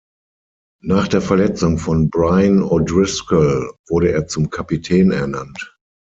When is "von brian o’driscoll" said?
1.77-3.71